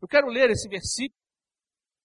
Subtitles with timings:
[0.00, 1.18] Eu quero ler esse versículo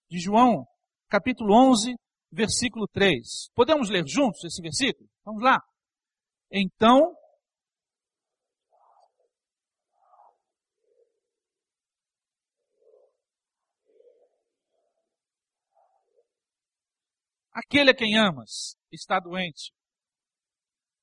[0.09, 0.65] de João,
[1.07, 1.93] capítulo 11,
[2.31, 3.49] versículo 3.
[3.53, 5.07] Podemos ler juntos esse versículo?
[5.23, 5.59] Vamos lá.
[6.51, 7.15] Então,
[17.51, 19.71] aquele a quem amas está doente.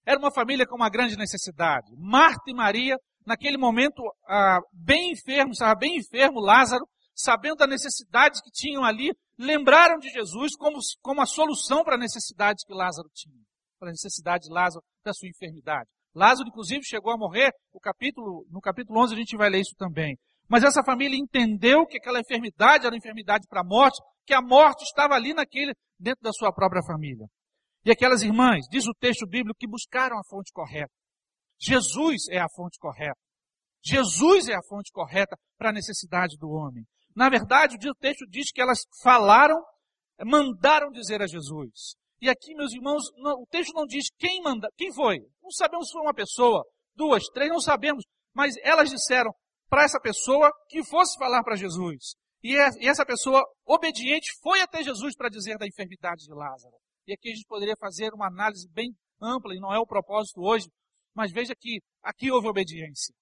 [0.04, 1.94] Era uma família com uma grande necessidade.
[1.96, 2.96] Marta e Maria,
[3.30, 6.84] naquele momento, ah, bem enfermo, estava bem enfermo Lázaro,
[7.14, 11.98] sabendo da necessidade que tinham ali, lembraram de Jesus como, como a solução para a
[11.98, 13.40] necessidade que Lázaro tinha,
[13.78, 15.88] para a necessidade de Lázaro da sua enfermidade.
[16.12, 19.76] Lázaro, inclusive, chegou a morrer, o capítulo, no capítulo 11 a gente vai ler isso
[19.78, 20.18] também.
[20.48, 24.82] Mas essa família entendeu que aquela enfermidade era enfermidade para a morte, que a morte
[24.82, 27.26] estava ali naquele, dentro da sua própria família.
[27.84, 30.90] E aquelas irmãs, diz o texto bíblico, que buscaram a fonte correta.
[31.60, 33.20] Jesus é a fonte correta.
[33.84, 36.84] Jesus é a fonte correta para a necessidade do homem.
[37.14, 39.62] Na verdade, o texto diz que elas falaram,
[40.24, 41.94] mandaram dizer a Jesus.
[42.20, 43.04] E aqui, meus irmãos,
[43.38, 45.18] o texto não diz quem manda, quem foi.
[45.42, 48.04] Não sabemos se foi uma pessoa, duas, três, não sabemos.
[48.34, 49.32] Mas elas disseram
[49.68, 52.14] para essa pessoa que fosse falar para Jesus.
[52.42, 56.74] E essa pessoa obediente foi até Jesus para dizer da enfermidade de Lázaro.
[57.06, 60.40] E aqui a gente poderia fazer uma análise bem ampla, e não é o propósito
[60.40, 60.66] hoje,
[61.14, 63.14] mas veja que aqui houve obediência.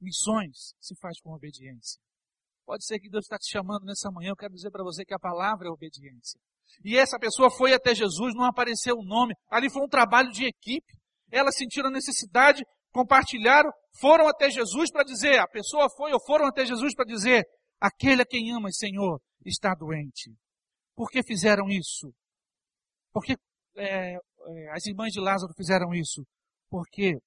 [0.00, 2.00] Missões se faz com obediência.
[2.64, 4.30] Pode ser que Deus está te chamando nessa manhã.
[4.30, 6.38] Eu quero dizer para você que a palavra é obediência.
[6.84, 9.34] E essa pessoa foi até Jesus, não apareceu o nome.
[9.48, 10.92] Ali foi um trabalho de equipe.
[11.30, 16.46] Elas sentiram a necessidade, compartilharam, foram até Jesus para dizer, a pessoa foi ou foram
[16.46, 17.44] até Jesus para dizer,
[17.80, 20.32] aquele a quem amas, Senhor, está doente.
[20.94, 22.12] Por que fizeram isso?
[23.12, 23.36] Porque
[23.76, 26.22] é, é, as irmãs de Lázaro fizeram isso?
[26.76, 27.18] Porque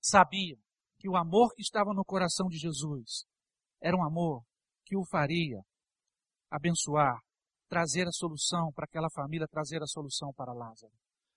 [0.00, 0.58] sabiam
[0.98, 3.26] que o amor que estava no coração de Jesus
[3.82, 4.42] era um amor
[4.86, 5.60] que o faria
[6.50, 7.20] abençoar,
[7.68, 10.90] trazer a solução para aquela família, trazer a solução para Lázaro.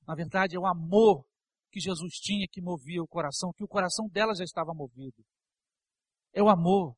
[0.08, 1.26] Na verdade, é o amor
[1.70, 5.22] que Jesus tinha que movia o coração, que o coração dela já estava movido.
[6.32, 6.96] É o amor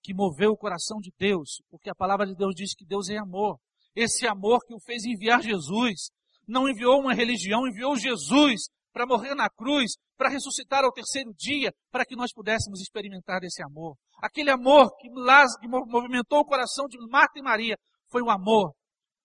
[0.00, 3.18] que moveu o coração de Deus, porque a palavra de Deus diz que Deus é
[3.18, 3.58] amor.
[3.96, 6.12] Esse amor que o fez enviar Jesus.
[6.46, 11.72] Não enviou uma religião, enviou Jesus para morrer na cruz, para ressuscitar ao terceiro dia,
[11.90, 13.96] para que nós pudéssemos experimentar esse amor.
[14.22, 17.76] Aquele amor que, que movimentou o coração de Marta e Maria
[18.10, 18.72] foi o amor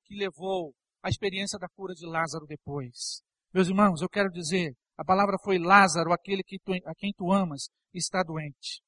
[0.05, 0.73] que levou
[1.03, 3.21] a experiência da cura de Lázaro depois.
[3.53, 7.31] Meus irmãos, eu quero dizer, a palavra foi Lázaro, aquele que tu, a quem tu
[7.31, 8.81] amas, está doente.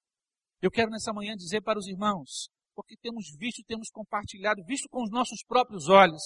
[0.62, 5.04] Eu quero nessa manhã dizer para os irmãos, porque temos visto, temos compartilhado, visto com
[5.04, 6.22] os nossos próprios olhos,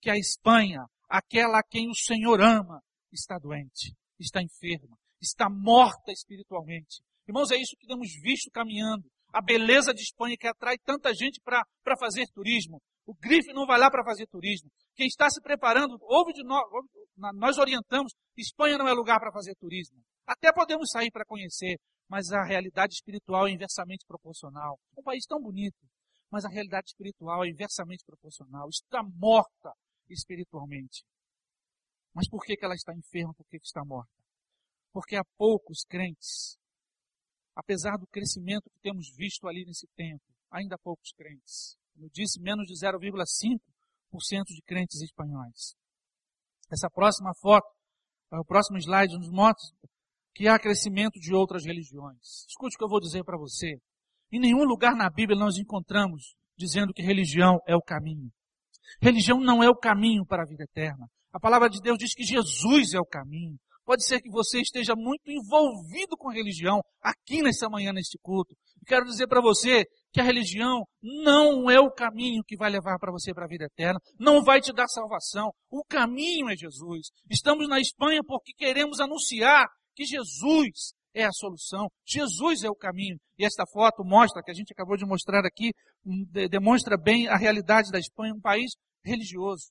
[0.00, 2.80] que a Espanha, aquela a quem o Senhor ama,
[3.12, 7.02] está doente, está enferma, está morta espiritualmente.
[7.26, 9.04] Irmãos, é isso que temos visto caminhando.
[9.32, 11.64] A beleza de Espanha que atrai tanta gente para
[11.98, 12.80] fazer turismo.
[13.06, 14.70] O Grife não vai lá para fazer turismo.
[14.94, 16.62] Quem está se preparando, ouve de nós,
[17.34, 19.98] nós orientamos, Espanha não é lugar para fazer turismo.
[20.26, 24.78] Até podemos sair para conhecer, mas a realidade espiritual é inversamente proporcional.
[24.96, 25.78] Um país tão bonito,
[26.30, 28.68] mas a realidade espiritual é inversamente proporcional.
[28.68, 29.72] Está morta
[30.08, 31.04] espiritualmente.
[32.14, 33.32] Mas por que, que ela está enferma?
[33.34, 34.12] Por que, que está morta?
[34.92, 36.58] Porque há poucos crentes,
[37.54, 41.76] apesar do crescimento que temos visto ali nesse tempo, ainda há poucos crentes.
[41.94, 45.74] Como eu disse, menos de 0,5% de crentes espanhóis.
[46.70, 47.66] Essa próxima foto,
[48.30, 49.76] o próximo slide nos mostra
[50.34, 52.46] que há crescimento de outras religiões.
[52.48, 53.76] Escute o que eu vou dizer para você.
[54.30, 58.30] Em nenhum lugar na Bíblia nós encontramos dizendo que religião é o caminho.
[59.00, 61.06] Religião não é o caminho para a vida eterna.
[61.32, 63.56] A palavra de Deus diz que Jesus é o caminho.
[63.84, 68.54] Pode ser que você esteja muito envolvido com a religião aqui nessa manhã, neste culto.
[68.86, 73.10] quero dizer para você que a religião não é o caminho que vai levar para
[73.10, 75.50] você para a vida eterna, não vai te dar salvação.
[75.70, 77.08] O caminho é Jesus.
[77.28, 83.16] Estamos na Espanha porque queremos anunciar que Jesus é a solução, Jesus é o caminho.
[83.38, 85.72] E esta foto mostra, que a gente acabou de mostrar aqui,
[86.50, 88.72] demonstra bem a realidade da Espanha, um país
[89.04, 89.70] religioso.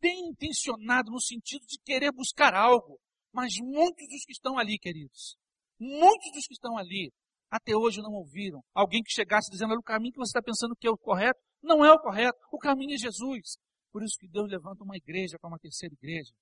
[0.00, 2.98] Bem intencionado no sentido de querer buscar algo.
[3.32, 5.36] Mas muitos dos que estão ali, queridos,
[5.78, 7.12] muitos dos que estão ali,
[7.50, 8.60] até hoje não ouviram.
[8.74, 11.84] Alguém que chegasse dizendo, o caminho que você está pensando que é o correto, não
[11.84, 13.58] é o correto, o caminho é Jesus.
[13.92, 16.32] Por isso que Deus levanta uma igreja para uma terceira igreja,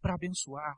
[0.00, 0.76] para abençoar,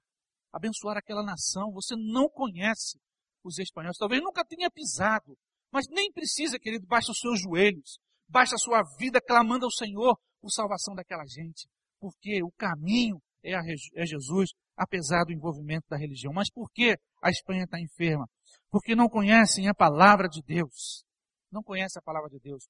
[0.53, 1.71] abençoar aquela nação.
[1.73, 2.99] Você não conhece
[3.45, 5.37] os espanhóis, talvez nunca tenha pisado,
[5.71, 10.19] mas nem precisa, querido, baixa os seus joelhos, baixa a sua vida clamando ao Senhor
[10.41, 11.69] por salvação daquela gente,
[12.01, 13.61] porque o caminho é, a,
[13.95, 16.33] é Jesus, apesar do envolvimento da religião.
[16.33, 18.27] Mas por que a Espanha está enferma?
[18.71, 21.05] Porque não conhecem a palavra de Deus.
[21.51, 22.69] não conhece a palavra de Deus.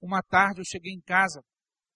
[0.00, 1.42] Uma tarde eu cheguei em casa,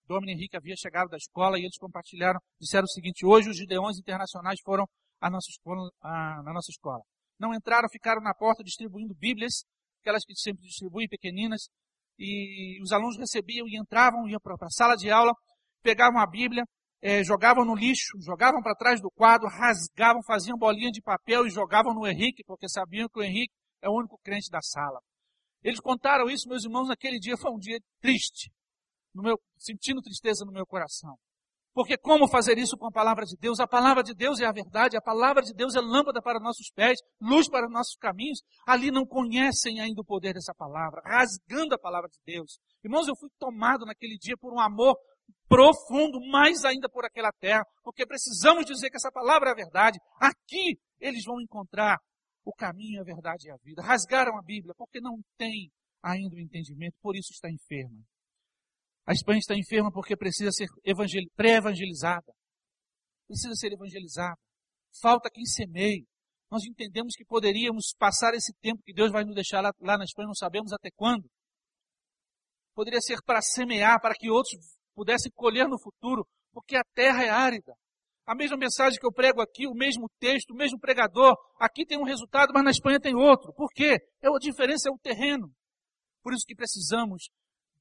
[0.06, 3.98] Domini Henrique havia chegado da escola e eles compartilharam, disseram o seguinte: hoje os Gideões
[3.98, 4.84] Internacionais foram
[5.20, 7.02] à nossa escola, à, na nossa escola.
[7.38, 9.64] Não entraram, ficaram na porta distribuindo Bíblias,
[10.00, 11.68] aquelas que sempre distribuem pequeninas,
[12.18, 15.32] e os alunos recebiam e entravam, iam para a sala de aula,
[15.82, 16.64] pegavam a Bíblia,
[17.02, 21.50] eh, jogavam no lixo, jogavam para trás do quadro, rasgavam, faziam bolinha de papel e
[21.50, 25.00] jogavam no Henrique, porque sabiam que o Henrique é o único crente da sala.
[25.62, 28.50] Eles contaram isso, meus irmãos, naquele dia foi um dia triste
[29.14, 31.16] meu, sentindo tristeza no meu coração.
[31.72, 33.60] Porque como fazer isso com a palavra de Deus?
[33.60, 36.68] A palavra de Deus é a verdade, a palavra de Deus é lâmpada para nossos
[36.74, 38.40] pés, luz para nossos caminhos.
[38.66, 42.58] Ali não conhecem ainda o poder dessa palavra, rasgando a palavra de Deus.
[42.82, 44.96] Irmãos, eu fui tomado naquele dia por um amor
[45.50, 49.99] profundo, mais ainda por aquela terra, porque precisamos dizer que essa palavra é a verdade.
[50.20, 51.99] Aqui eles vão encontrar
[52.44, 53.82] o caminho, a verdade e a vida.
[53.82, 55.69] Rasgaram a Bíblia porque não tem
[56.00, 57.99] ainda o entendimento, por isso está enferma.
[59.05, 60.69] A Espanha está enferma porque precisa ser
[61.35, 62.32] pré-evangelizada.
[63.26, 64.38] Precisa ser evangelizada.
[65.02, 66.06] Falta quem semeie.
[66.49, 70.05] Nós entendemos que poderíamos passar esse tempo que Deus vai nos deixar lá, lá na
[70.05, 71.29] Espanha, não sabemos até quando.
[72.73, 74.56] Poderia ser para semear, para que outros
[75.00, 77.73] pudessem colher no futuro, porque a terra é árida.
[78.26, 81.99] A mesma mensagem que eu prego aqui, o mesmo texto, o mesmo pregador, aqui tem
[81.99, 83.50] um resultado, mas na Espanha tem outro.
[83.55, 83.97] Por quê?
[84.23, 85.50] É a diferença é o terreno.
[86.23, 87.31] Por isso que precisamos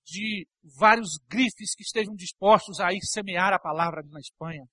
[0.05, 0.47] de
[0.79, 4.63] vários grifes que estejam dispostos a ir semear a palavra na Espanha.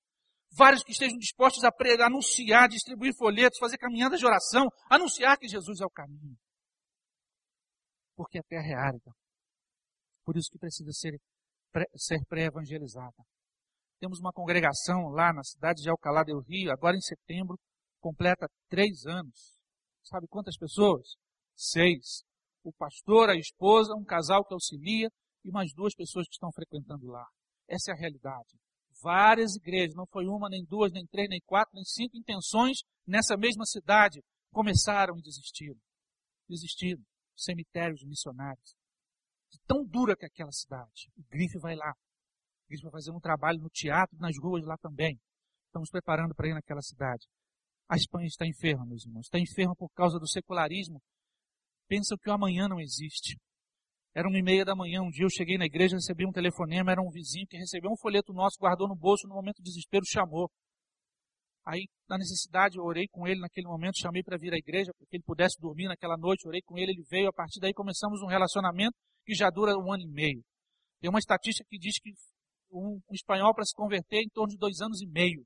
[0.57, 5.49] Vários que estejam dispostos a pregar, anunciar, distribuir folhetos, fazer caminhadas de oração, anunciar que
[5.49, 6.37] Jesus é o caminho.
[8.15, 9.13] Porque a terra é árida.
[10.25, 11.21] Por isso que precisa ser,
[11.95, 13.25] ser pré-evangelizada.
[13.99, 17.59] Temos uma congregação lá na cidade de Alcalá del Rio, agora em setembro,
[18.01, 19.57] completa três anos.
[20.03, 21.17] Sabe quantas pessoas?
[21.57, 22.23] Seis.
[22.63, 25.09] O pastor, a esposa, um casal que auxilia
[25.45, 27.27] e mais duas pessoas que estão frequentando lá.
[27.69, 28.59] Essa é a realidade.
[29.03, 33.37] Várias igrejas, não foi uma, nem duas, nem três, nem quatro, nem cinco intenções nessa
[33.37, 35.81] mesma cidade começaram e desistiram.
[36.49, 37.03] Desistiram.
[37.37, 38.76] Cemitérios missionários.
[39.51, 41.11] De tão dura que é aquela cidade.
[41.17, 41.91] O Grife vai lá.
[41.91, 45.19] O Grife vai fazer um trabalho no teatro, nas ruas lá também.
[45.67, 47.27] Estamos preparando para ir naquela cidade.
[47.89, 49.27] A Espanha está enferma, meus irmãos.
[49.27, 51.01] Está enferma por causa do secularismo.
[51.89, 53.39] Pensam que o amanhã não existe.
[54.13, 56.91] Era uma e meia da manhã, um dia eu cheguei na igreja, recebi um telefonema,
[56.91, 60.07] era um vizinho que recebeu um folheto nosso, guardou no bolso, no momento de desespero
[60.07, 60.51] chamou.
[61.67, 65.07] Aí, na necessidade, eu orei com ele naquele momento, chamei para vir à igreja, para
[65.07, 68.23] que ele pudesse dormir naquela noite, orei com ele, ele veio, a partir daí começamos
[68.23, 70.43] um relacionamento que já dura um ano e meio.
[71.01, 72.13] Tem uma estatística que diz que
[72.71, 75.45] um, um espanhol para se converter em torno de dois anos e meio.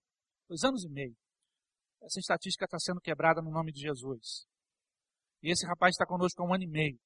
[0.48, 1.16] Dois anos e meio.
[2.02, 4.46] Essa estatística está sendo quebrada no nome de Jesus.
[5.42, 6.98] E esse rapaz está conosco há um ano e meio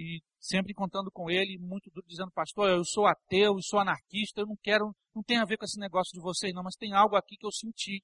[0.00, 4.40] e sempre contando com ele, muito duro, dizendo, pastor, eu sou ateu, eu sou anarquista,
[4.40, 6.92] eu não quero, não tem a ver com esse negócio de vocês não, mas tem
[6.94, 8.02] algo aqui que eu senti.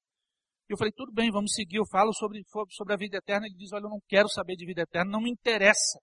[0.69, 3.57] E eu falei, tudo bem, vamos seguir, eu falo sobre, sobre a vida eterna, ele
[3.57, 5.99] diz, olha, eu não quero saber de vida eterna, não me interessa.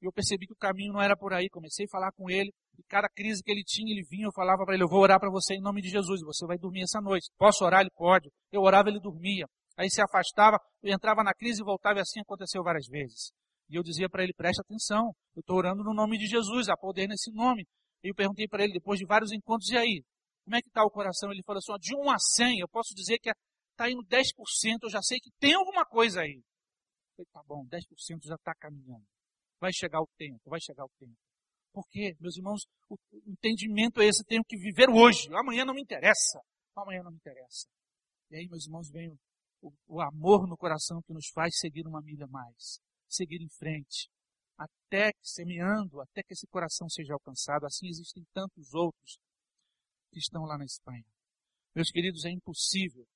[0.00, 2.52] E eu percebi que o caminho não era por aí, comecei a falar com ele,
[2.78, 5.18] e cada crise que ele tinha, ele vinha, eu falava para ele, eu vou orar
[5.18, 7.28] para você em nome de Jesus, você vai dormir essa noite.
[7.36, 7.80] Posso orar?
[7.80, 8.30] Ele pode.
[8.52, 9.46] Eu orava, ele dormia.
[9.76, 13.32] Aí se afastava, eu entrava na crise e voltava, e assim aconteceu várias vezes.
[13.68, 16.76] E eu dizia para ele, preste atenção, eu estou orando no nome de Jesus, há
[16.76, 17.66] poder nesse nome.
[18.02, 20.02] E eu perguntei para ele, depois de vários encontros, e aí?
[20.44, 21.30] Como é que está o coração?
[21.30, 23.30] Ele falou assim, de 1 a 100, eu posso dizer que
[23.72, 26.40] está indo 10%, eu já sei que tem alguma coisa aí.
[27.18, 29.04] Eu falei, tá bom, 10% já está caminhando.
[29.60, 31.16] Vai chegar o tempo, vai chegar o tempo.
[31.72, 32.96] Porque, meus irmãos, o
[33.26, 35.28] entendimento é esse, tenho que viver hoje.
[35.34, 36.40] Amanhã não me interessa.
[36.76, 37.66] Amanhã não me interessa.
[38.30, 39.10] E aí, meus irmãos, vem
[39.60, 44.10] o, o amor no coração que nos faz seguir uma milha mais seguir em frente,
[44.56, 47.64] até que, semeando, até que esse coração seja alcançado.
[47.64, 49.18] Assim existem tantos outros
[50.12, 51.04] que estão lá na Espanha.
[51.74, 53.06] Meus queridos, é impossível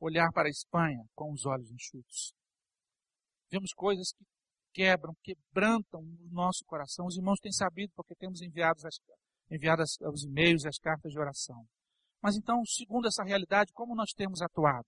[0.00, 2.32] olhar para a Espanha com os olhos enxutos.
[3.50, 4.24] Vemos coisas que
[4.72, 7.06] quebram, quebrantam o nosso coração.
[7.06, 8.96] Os irmãos têm sabido porque temos enviado as,
[9.50, 11.64] enviado os e-mails e as cartas de oração.
[12.22, 14.86] Mas então, segundo essa realidade, como nós temos atuado?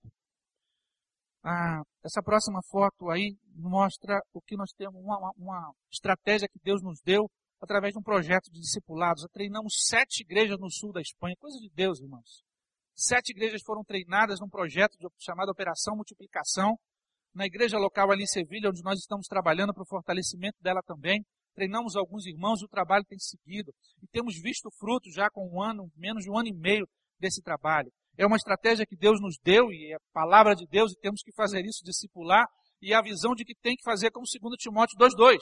[1.43, 6.81] Ah, essa próxima foto aí mostra o que nós temos, uma, uma, estratégia que Deus
[6.81, 7.29] nos deu
[7.61, 9.27] através de um projeto de discipulados.
[9.31, 12.43] Treinamos sete igrejas no sul da Espanha, coisa de Deus, irmãos.
[12.95, 16.79] Sete igrejas foram treinadas num projeto de, chamado Operação Multiplicação,
[17.35, 21.21] na igreja local ali em Sevilha, onde nós estamos trabalhando para o fortalecimento dela também.
[21.53, 23.73] Treinamos alguns irmãos e o trabalho tem seguido.
[24.01, 26.87] E temos visto frutos já com um ano, menos de um ano e meio
[27.19, 27.91] desse trabalho.
[28.17, 31.21] É uma estratégia que Deus nos deu e é a palavra de Deus e temos
[31.21, 32.45] que fazer isso, discipular
[32.81, 35.37] e a visão de que tem que fazer como 2 Timóteo 2.2.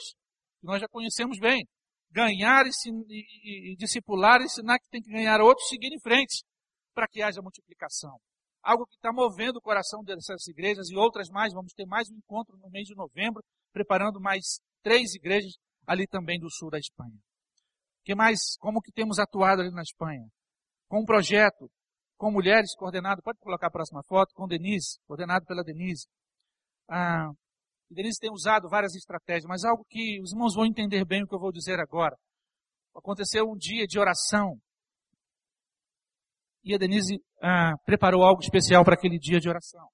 [0.60, 1.64] que nós já conhecemos bem.
[2.10, 2.70] Ganhar e,
[3.08, 6.44] e, e discipular, ensinar que tem que ganhar outros, seguir em frente,
[6.92, 8.18] para que haja multiplicação.
[8.64, 11.52] Algo que está movendo o coração dessas igrejas e outras mais.
[11.52, 13.42] Vamos ter mais um encontro no mês de novembro,
[13.74, 15.52] preparando mais três igrejas
[15.86, 17.18] ali também do sul da Espanha.
[18.02, 18.56] que mais?
[18.58, 20.26] Como que temos atuado ali na Espanha?
[20.88, 21.70] Com um projeto,
[22.16, 26.06] com mulheres coordenado, pode colocar a próxima foto, com Denise, coordenado pela Denise.
[26.88, 27.30] Ah,
[27.90, 31.34] Denise tem usado várias estratégias, mas algo que os irmãos vão entender bem o que
[31.34, 32.16] eu vou dizer agora.
[32.94, 34.58] Aconteceu um dia de oração.
[36.64, 39.86] E a Denise ah, preparou algo especial para aquele dia de oração.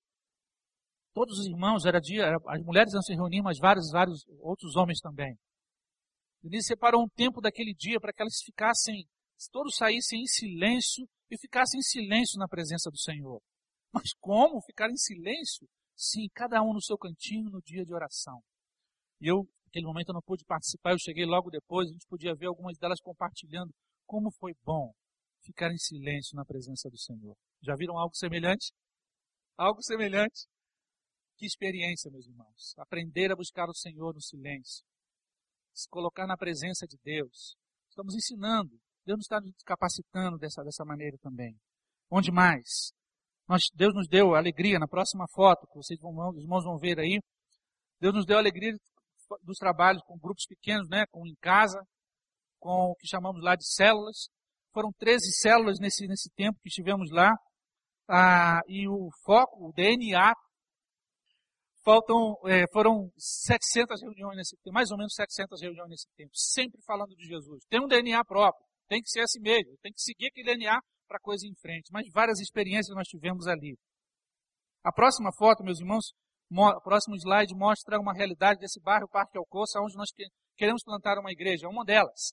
[1.13, 5.01] Todos os irmãos, era dia, as mulheres não se reuniam, mas vários, vários outros homens
[5.01, 5.37] também.
[6.41, 9.05] Denise separou um tempo daquele dia para que elas ficassem,
[9.51, 13.43] todos saíssem em silêncio e ficassem em silêncio na presença do Senhor.
[13.93, 15.67] Mas como ficar em silêncio?
[15.97, 18.41] Sim, cada um no seu cantinho no dia de oração.
[19.21, 22.33] E eu, naquele momento eu não pude participar, eu cheguei logo depois, a gente podia
[22.35, 23.73] ver algumas delas compartilhando
[24.07, 24.93] como foi bom
[25.43, 27.37] ficar em silêncio na presença do Senhor.
[27.63, 28.73] Já viram algo semelhante?
[29.57, 30.47] Algo semelhante?
[31.37, 32.75] Que experiência, meus irmãos.
[32.79, 34.85] Aprender a buscar o Senhor no silêncio.
[35.73, 37.57] Se colocar na presença de Deus.
[37.89, 38.71] Estamos ensinando.
[39.05, 41.59] Deus nos está nos capacitando dessa, dessa maneira também.
[42.11, 42.93] Onde mais?
[43.49, 47.01] Nós, Deus nos deu alegria, na próxima foto, que vocês vão, os irmãos vão ver
[47.01, 47.19] aí,
[47.99, 48.73] Deus nos deu alegria
[49.43, 51.81] dos trabalhos com grupos pequenos, né, com em casa,
[52.59, 54.29] com o que chamamos lá de células.
[54.73, 57.33] Foram 13 células nesse, nesse tempo que estivemos lá.
[58.09, 60.33] Ah, e o foco, o DNA,
[61.85, 66.81] faltam, é, foram 700 reuniões nesse tempo, mais ou menos 700 reuniões nesse tempo, sempre
[66.83, 67.65] falando de Jesus.
[67.69, 71.17] Tem um DNA próprio, tem que ser assim mesmo, tem que seguir aquele DNA para
[71.17, 71.91] a coisa em frente.
[71.93, 73.77] Mas várias experiências nós tivemos ali.
[74.85, 76.13] A próxima foto, meus irmãos,
[76.51, 80.09] o próximo slide mostra uma realidade desse bairro Parque Alcoça, onde nós
[80.57, 81.69] queremos plantar uma igreja.
[81.69, 82.33] Uma delas,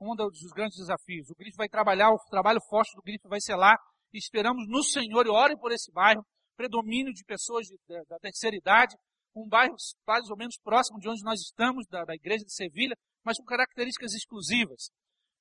[0.00, 1.28] um dos grandes desafios.
[1.30, 3.76] O Grife vai trabalhar, o trabalho forte do Grife vai ser lá.
[4.12, 6.24] Esperamos no Senhor e ore por esse bairro,
[6.56, 8.96] predomínio de pessoas de, de, da terceira idade,
[9.34, 9.74] um bairro
[10.06, 13.44] mais ou menos próximo de onde nós estamos, da, da igreja de Sevilha, mas com
[13.44, 14.90] características exclusivas.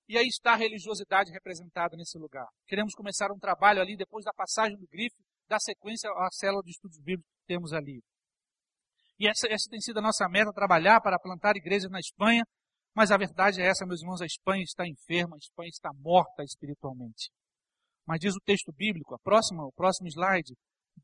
[0.10, 2.48] E aí está a religiosidade representada nesse lugar.
[2.66, 5.16] Queremos começar um trabalho ali depois da passagem do grife,
[5.48, 8.02] da sequência à célula de estudos bíblicos que temos ali.
[9.20, 12.44] E essa, essa tem sido a nossa meta, trabalhar para plantar igrejas na Espanha,
[12.98, 16.44] mas a verdade é essa, meus irmãos, a Espanha está enferma, a Espanha está morta
[16.44, 17.30] espiritualmente.
[18.08, 20.58] Mas diz o texto bíblico, a próxima, o próximo slide,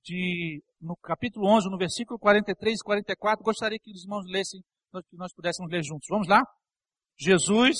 [0.03, 4.59] de, no capítulo 11, no versículo 43 e 44, gostaria que os irmãos lessem,
[5.07, 6.07] que nós pudéssemos ler juntos.
[6.09, 6.41] Vamos lá?
[7.15, 7.77] Jesus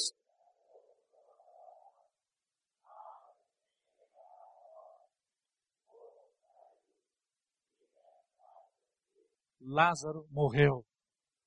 [9.60, 10.86] Lázaro morreu.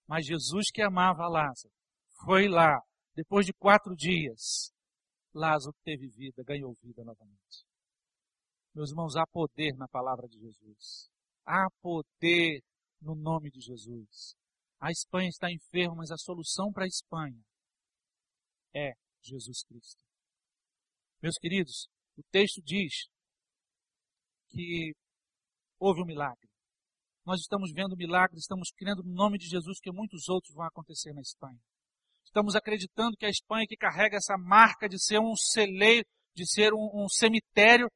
[0.09, 1.76] Mas Jesus que amava Lázaro,
[2.25, 2.81] foi lá,
[3.15, 4.73] depois de quatro dias,
[5.35, 7.65] Lázaro teve vida, ganhou vida novamente.
[8.75, 11.11] Meus irmãos, há poder na palavra de Jesus.
[11.45, 12.63] Há poder
[13.01, 14.35] no nome de Jesus.
[14.79, 17.43] A Espanha está enferma, mas a solução para a Espanha
[18.75, 18.93] é
[19.23, 20.03] Jesus Cristo.
[21.23, 23.09] Meus queridos, o texto diz
[24.49, 24.93] que
[25.79, 26.49] houve um milagre.
[27.25, 31.13] Nós estamos vendo milagres, estamos crendo no nome de Jesus que muitos outros vão acontecer
[31.13, 31.61] na Espanha.
[32.27, 36.05] Estamos acreditando que a Espanha que carrega essa marca de ser um celeiro,
[36.35, 37.89] de ser um, um cemitério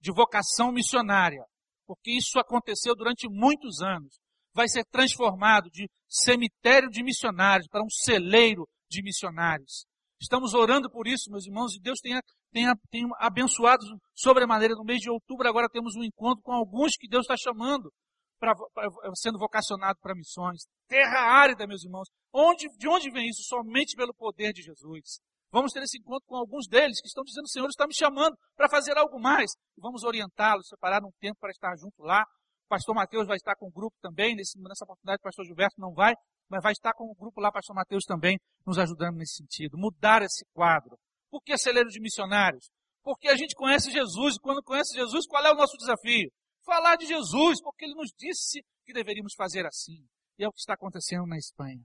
[0.00, 1.42] de vocação missionária,
[1.86, 4.20] porque isso aconteceu durante muitos anos,
[4.54, 9.84] vai ser transformado de cemitério de missionários para um celeiro de missionários.
[10.20, 12.18] Estamos orando por isso, meus irmãos, e Deus tem,
[12.52, 14.74] tem, tem abençoado sobremaneira.
[14.74, 17.92] No mês de outubro, agora temos um encontro com alguns que Deus está chamando
[18.38, 20.62] pra, pra, sendo vocacionado para missões.
[20.88, 22.08] Terra árida, meus irmãos.
[22.32, 23.42] Onde, de onde vem isso?
[23.42, 25.20] Somente pelo poder de Jesus.
[25.50, 28.36] Vamos ter esse encontro com alguns deles que estão dizendo, o Senhor está me chamando
[28.54, 29.50] para fazer algo mais.
[29.78, 32.22] vamos orientá-los, separar um tempo para estar junto lá.
[32.66, 34.36] O pastor Mateus vai estar com o grupo também.
[34.36, 36.14] Nesse, nessa oportunidade, o pastor Gilberto não vai,
[36.50, 39.78] mas vai estar com o grupo lá, pastor Mateus também, nos ajudando nesse sentido.
[39.78, 40.98] Mudar esse quadro.
[41.30, 42.68] Por que celeiro de missionários?
[43.02, 46.30] Porque a gente conhece Jesus, e quando conhece Jesus, qual é o nosso desafio?
[46.68, 50.06] falar de Jesus, porque ele nos disse que deveríamos fazer assim.
[50.38, 51.82] E é o que está acontecendo na Espanha.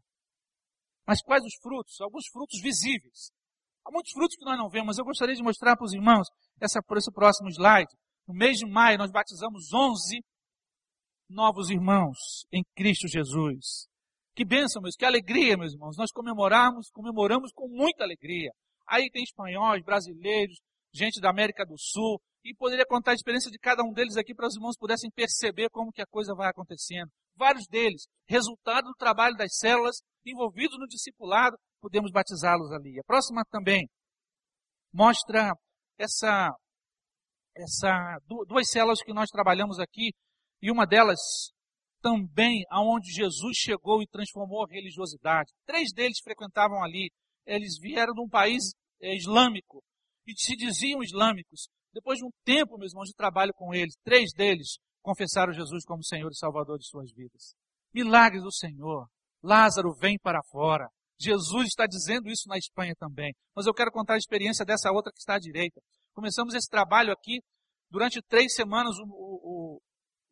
[1.05, 1.99] Mas quais os frutos?
[2.01, 3.31] Alguns frutos visíveis.
[3.85, 6.27] Há muitos frutos que nós não vemos, mas eu gostaria de mostrar para os irmãos
[6.59, 7.91] essa, por esse próximo slide.
[8.27, 10.23] No mês de maio, nós batizamos 11
[11.29, 13.87] novos irmãos em Cristo Jesus.
[14.35, 15.97] Que bênção, meus, que alegria, meus irmãos.
[15.97, 18.51] Nós comemoramos, comemoramos com muita alegria.
[18.87, 20.57] Aí tem espanhóis, brasileiros,
[20.93, 24.33] gente da América do Sul, e poderia contar a experiência de cada um deles aqui
[24.33, 27.09] para os irmãos pudessem perceber como que a coisa vai acontecendo.
[27.35, 32.99] Vários deles, resultado do trabalho das células, envolvidos no discipulado, podemos batizá-los ali.
[32.99, 33.87] A próxima também
[34.93, 35.51] mostra
[35.97, 36.49] essa,
[37.55, 40.11] essa duas células que nós trabalhamos aqui,
[40.61, 41.19] e uma delas
[42.01, 45.51] também aonde Jesus chegou e transformou a religiosidade.
[45.65, 47.09] Três deles frequentavam ali.
[47.45, 49.81] Eles vieram de um país é, islâmico
[50.27, 51.67] e se diziam islâmicos.
[51.93, 56.03] Depois de um tempo, meus irmãos, de trabalho com eles, três deles confessaram Jesus como
[56.03, 57.53] Senhor e Salvador de suas vidas.
[57.93, 59.05] Milagres do Senhor.
[59.43, 60.87] Lázaro vem para fora.
[61.19, 63.35] Jesus está dizendo isso na Espanha também.
[63.55, 65.79] Mas eu quero contar a experiência dessa outra que está à direita.
[66.13, 67.41] Começamos esse trabalho aqui.
[67.89, 69.81] Durante três semanas, o, o,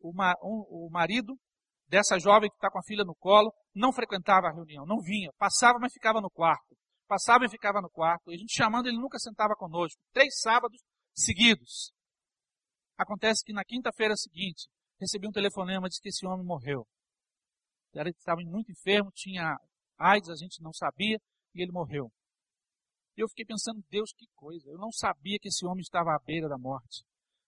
[0.00, 1.36] o, o, marido
[1.86, 5.30] dessa jovem que está com a filha no colo não frequentava a reunião, não vinha.
[5.38, 6.74] Passava, mas ficava no quarto.
[7.06, 8.30] Passava e ficava no quarto.
[8.30, 10.00] E a gente chamando, ele nunca sentava conosco.
[10.12, 10.80] Três sábados
[11.14, 11.92] seguidos.
[13.02, 14.68] Acontece que na quinta-feira seguinte,
[15.00, 16.86] recebi um telefonema, disse que esse homem morreu.
[17.94, 19.56] Ele estava muito enfermo, tinha
[19.98, 21.18] AIDS, a gente não sabia,
[21.54, 22.10] e ele morreu.
[23.16, 24.70] E eu fiquei pensando, Deus, que coisa.
[24.70, 27.02] Eu não sabia que esse homem estava à beira da morte.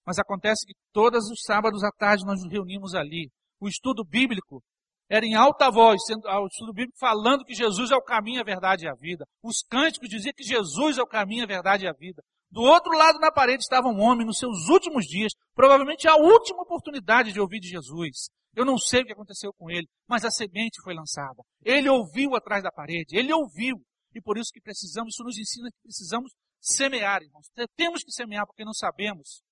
[0.04, 3.30] Mas acontece que todos os sábados à tarde nós nos reunimos ali.
[3.58, 4.62] O estudo bíblico
[5.08, 8.40] era em alta voz, sendo, ah, o estudo bíblico falando que Jesus é o caminho,
[8.40, 9.24] a verdade e a vida.
[9.42, 12.22] Os cânticos diziam que Jesus é o caminho, a verdade e a vida.
[12.54, 16.62] Do outro lado na parede estava um homem nos seus últimos dias, provavelmente a última
[16.62, 18.28] oportunidade de ouvir de Jesus.
[18.54, 21.42] Eu não sei o que aconteceu com ele, mas a semente foi lançada.
[21.64, 23.74] Ele ouviu atrás da parede, ele ouviu.
[24.14, 26.30] E por isso que precisamos, isso nos ensina que precisamos
[26.60, 27.48] semear, irmãos.
[27.74, 29.42] Temos que semear porque não sabemos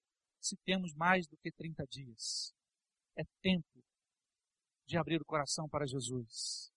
[0.40, 2.52] se temos mais do que 30 dias.
[3.18, 3.82] É tempo
[4.86, 6.70] de abrir o coração para Jesus.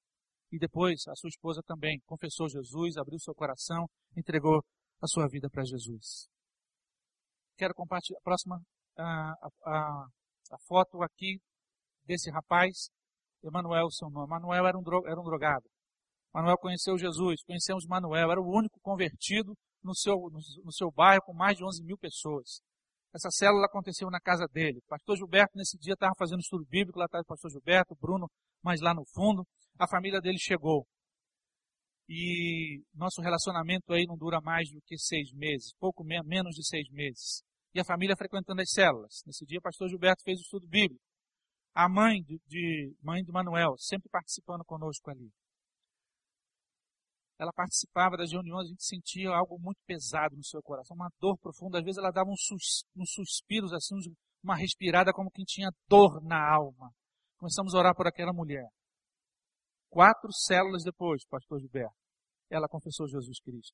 [0.51, 3.86] E depois a sua esposa também confessou Jesus, abriu seu coração,
[4.17, 4.63] entregou
[5.06, 6.28] a sua vida para Jesus.
[7.58, 8.60] Quero compartilhar a próxima
[8.98, 9.34] a,
[9.66, 10.06] a,
[10.52, 11.40] a foto aqui
[12.04, 12.90] desse rapaz,
[13.44, 14.30] Emanuel, seu nome.
[14.30, 15.66] Manuel era um, era um drogado.
[16.34, 21.22] Manuel conheceu Jesus, conhecemos Manuel, era o único convertido no seu, no, no seu bairro
[21.24, 22.60] com mais de 11 mil pessoas.
[23.13, 24.80] Essa célula aconteceu na casa dele.
[24.80, 28.28] O pastor Gilberto, nesse dia, estava fazendo estudo bíblico, lá estava o pastor Gilberto, Bruno,
[28.62, 29.46] mas lá no fundo,
[29.80, 30.86] a família dele chegou.
[32.08, 36.88] E nosso relacionamento aí não dura mais do que seis meses, pouco menos de seis
[36.89, 37.44] meses.
[37.74, 39.22] E a família frequentando as células.
[39.26, 41.04] Nesse dia, o pastor Gilberto fez o estudo bíblico.
[41.74, 45.30] A mãe de, de mãe de Manuel, sempre participando conosco ali.
[47.38, 51.38] Ela participava das reuniões, a gente sentia algo muito pesado no seu coração, uma dor
[51.38, 51.80] profunda.
[51.80, 53.96] Às vezes ela dava uns, sus, uns suspiros, assim,
[54.41, 56.94] uma respirada como quem tinha dor na alma.
[57.38, 58.70] Começamos a orar por aquela mulher.
[59.95, 61.95] Quatro células depois, pastor Gilberto,
[62.49, 63.73] ela confessou Jesus Cristo.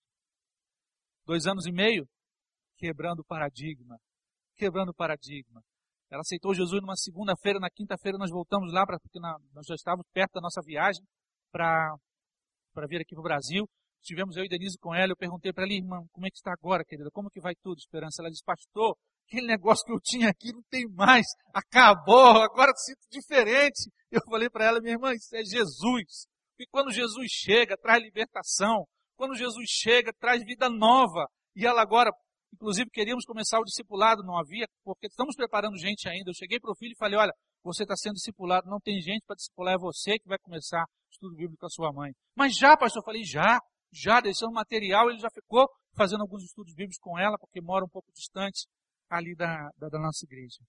[1.26, 2.08] Dois anos e meio,
[2.78, 3.98] quebrando o paradigma.
[4.56, 5.64] Quebrando o paradigma.
[6.12, 9.74] Ela aceitou Jesus numa segunda-feira, na quinta-feira nós voltamos lá, pra, porque na, nós já
[9.74, 11.04] estávamos perto da nossa viagem
[11.52, 11.98] para
[12.88, 13.68] vir aqui para o Brasil.
[14.00, 16.54] Estivemos eu e Denise com ela, eu perguntei para ela, irmã, como é que está
[16.54, 17.10] agora, querida?
[17.12, 18.22] Como que vai tudo, Esperança?
[18.22, 23.10] Ela disse, pastor, aquele negócio que eu tinha aqui não tem mais, acabou, agora sinto
[23.10, 23.90] diferente.
[24.22, 26.28] Eu falei para ela, minha irmã, isso é Jesus.
[26.60, 28.86] E quando Jesus chega, traz libertação.
[29.16, 31.26] Quando Jesus chega, traz vida nova.
[31.56, 32.12] E ela agora,
[32.54, 36.30] Inclusive, queríamos começar o discipulado, não havia, porque estamos preparando gente ainda.
[36.30, 37.32] Eu cheguei para o filho e falei: olha,
[37.64, 41.12] você está sendo discipulado, não tem gente para discipular, é você que vai começar o
[41.12, 42.12] estudo bíblico com a sua mãe.
[42.36, 43.58] Mas já, pastor, eu falei: já,
[43.94, 47.90] já, deixando material, ele já ficou fazendo alguns estudos bíblicos com ela, porque mora um
[47.90, 48.68] pouco distante
[49.10, 50.60] ali da, da, da nossa igreja.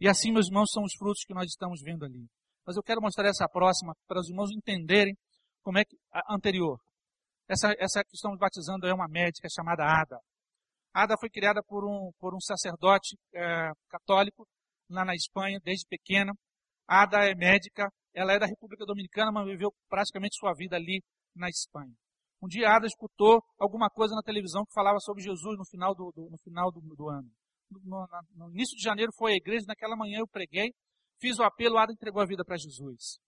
[0.00, 2.26] E assim, meus irmãos, são os frutos que nós estamos vendo ali.
[2.66, 5.14] Mas eu quero mostrar essa próxima para os irmãos entenderem
[5.62, 6.78] como é que a anterior.
[7.46, 10.18] Essa, essa que estamos batizando é uma médica chamada Ada.
[10.94, 14.46] Ada foi criada por um, por um sacerdote é, católico
[14.88, 16.32] lá na Espanha, desde pequena.
[16.88, 21.02] Ada é médica, ela é da República Dominicana, mas viveu praticamente sua vida ali
[21.34, 21.92] na Espanha.
[22.42, 26.10] Um dia Ada escutou alguma coisa na televisão que falava sobre Jesus no final do,
[26.10, 27.30] do no final do, do ano.
[27.70, 30.72] No, no, início de janeiro foi à igreja, naquela manhã eu preguei,
[31.20, 33.18] fiz o apelo, Ada entregou a vida para Jesus.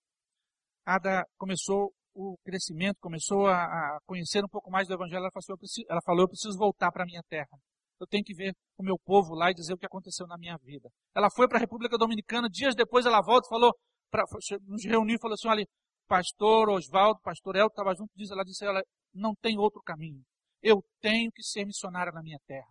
[0.85, 5.59] Ada começou o crescimento, começou a, a, conhecer um pouco mais do Evangelho, ela falou,
[5.59, 7.59] preciso, ela falou, eu preciso voltar para a minha terra.
[8.01, 10.57] Eu tenho que ver o meu povo lá e dizer o que aconteceu na minha
[10.59, 10.91] vida.
[11.15, 13.73] Ela foi para a República Dominicana, dias depois ela volta e falou,
[14.11, 14.25] pra,
[14.67, 15.65] nos reuniu e falou assim, olha,
[16.09, 18.83] pastor Oswaldo, pastor El estava junto, diz, ela disse, ela
[19.15, 20.21] não tem outro caminho.
[20.61, 22.69] Eu tenho que ser missionária na minha terra.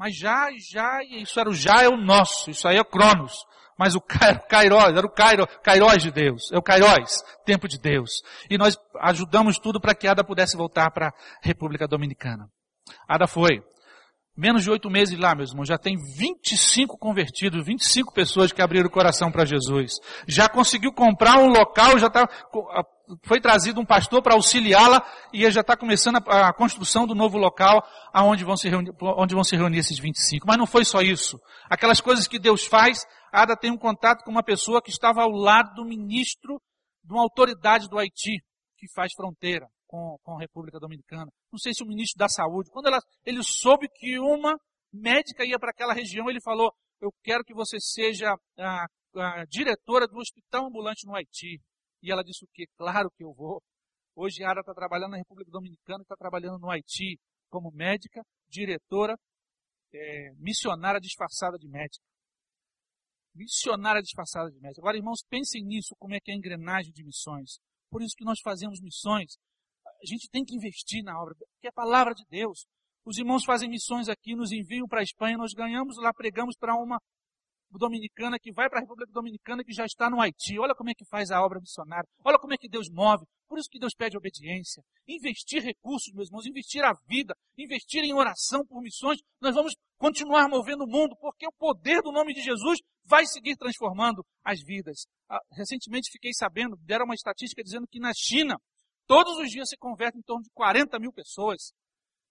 [0.00, 3.34] Mas já, já, isso era o já é o nosso, isso aí é o Cronos.
[3.78, 8.22] Mas o Kairos, era o Kairos, Kairos de Deus, é o Kairos, tempo de Deus.
[8.48, 12.48] E nós ajudamos tudo para que Ada pudesse voltar para a República Dominicana.
[13.06, 13.62] Ada foi.
[14.40, 18.86] Menos de oito meses lá, meus irmãos, já tem 25 convertidos, 25 pessoas que abriram
[18.86, 20.00] o coração para Jesus.
[20.26, 22.26] Já conseguiu comprar um local, já tá,
[23.24, 27.36] foi trazido um pastor para auxiliá-la e já está começando a, a, construção do novo
[27.36, 30.46] local aonde vão, se reunir, onde vão se reunir esses 25.
[30.46, 31.38] Mas não foi só isso.
[31.68, 35.32] Aquelas coisas que Deus faz, Ada tem um contato com uma pessoa que estava ao
[35.32, 36.58] lado do ministro
[37.04, 38.38] de uma autoridade do Haiti,
[38.78, 41.28] que faz fronteira com, com a República Dominicana.
[41.50, 42.70] Não sei se o ministro da Saúde.
[42.70, 44.56] Quando ela, ele soube que uma
[44.92, 50.06] médica ia para aquela região, ele falou, eu quero que você seja a, a diretora
[50.06, 51.60] do hospital ambulante no Haiti.
[52.02, 52.66] E ela disse o quê?
[52.76, 53.60] Claro que eu vou.
[54.14, 59.16] Hoje a Ara está trabalhando na República Dominicana, está trabalhando no Haiti como médica, diretora,
[59.92, 62.04] é, missionária disfarçada de médica.
[63.34, 64.80] Missionária disfarçada de médica.
[64.80, 67.58] Agora, irmãos, pensem nisso, como é que é a engrenagem de missões.
[67.90, 69.36] Por isso que nós fazemos missões
[70.02, 72.66] a gente tem que investir na obra, que é a palavra de Deus.
[73.04, 76.74] Os irmãos fazem missões aqui, nos enviam para a Espanha, nós ganhamos lá, pregamos para
[76.74, 76.98] uma
[77.78, 80.58] dominicana que vai para a República Dominicana que já está no Haiti.
[80.58, 82.08] Olha como é que faz a obra missionária.
[82.24, 83.24] Olha como é que Deus move.
[83.48, 84.82] Por isso que Deus pede obediência.
[85.06, 89.18] Investir recursos, meus irmãos, investir a vida, investir em oração por missões.
[89.40, 93.56] Nós vamos continuar movendo o mundo, porque o poder do nome de Jesus vai seguir
[93.56, 95.06] transformando as vidas.
[95.28, 98.56] Ah, recentemente fiquei sabendo, deram uma estatística dizendo que na China
[99.10, 101.72] Todos os dias se convertem em torno de 40 mil pessoas.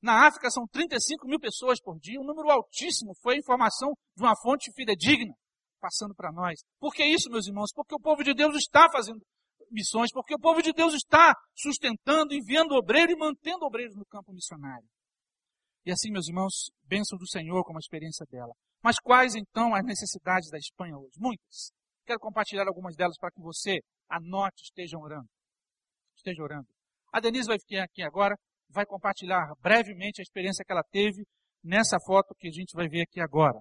[0.01, 3.11] Na África são 35 mil pessoas por dia, um número altíssimo.
[3.21, 5.33] Foi a informação de uma fonte fidedigna
[5.81, 6.61] passando para nós.
[6.79, 7.73] Por que isso, meus irmãos?
[7.75, 9.19] Porque o povo de Deus está fazendo
[9.69, 14.31] missões, porque o povo de Deus está sustentando, enviando obreiros e mantendo obreiros no campo
[14.31, 14.87] missionário.
[15.85, 18.53] E assim, meus irmãos, bênção do Senhor como a experiência dela.
[18.81, 21.19] Mas quais então as necessidades da Espanha hoje?
[21.19, 21.73] Muitas.
[22.05, 25.27] Quero compartilhar algumas delas para que você anote, esteja orando
[26.19, 26.67] esteja orando.
[27.11, 28.35] A Denise vai ficar aqui agora,
[28.69, 31.25] vai compartilhar brevemente a experiência que ela teve
[31.63, 33.59] nessa foto que a gente vai ver aqui agora.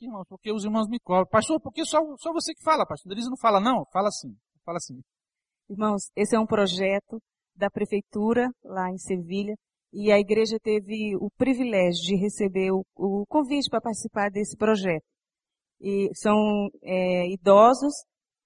[0.00, 1.26] Irmãos, porque os irmãos me cobram.
[1.30, 3.08] Pastor, porque só, só você que fala, pastor.
[3.08, 3.84] Denise não fala não?
[3.92, 4.36] Fala sim.
[4.64, 5.00] Fala sim.
[5.70, 7.20] Irmãos, esse é um projeto
[7.54, 9.54] da prefeitura lá em Sevilha
[9.92, 15.04] e a igreja teve o privilégio de receber o, o convite para participar desse projeto.
[15.80, 16.36] E são
[16.82, 17.92] é, idosos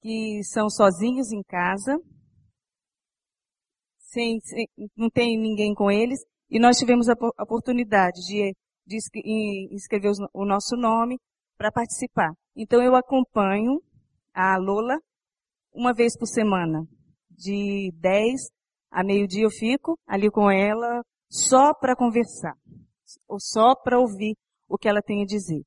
[0.00, 1.96] que são sozinhos em casa,
[4.11, 6.20] sem, sem, não tem ninguém com eles,
[6.51, 8.55] e nós tivemos a, oportunidade de,
[8.87, 8.96] de
[9.75, 11.18] escrever o nosso nome
[11.57, 12.33] para participar.
[12.57, 13.81] Então eu acompanho
[14.35, 14.99] a Lola
[15.73, 16.85] uma vez por semana,
[17.31, 18.51] de 10
[18.90, 22.55] a meio-dia eu fico ali com ela só para conversar,
[23.29, 24.35] ou só para ouvir
[24.68, 25.62] o que ela tem a dizer.